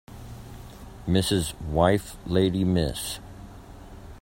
[1.07, 1.53] Mrs.
[1.61, 3.19] wife lady Miss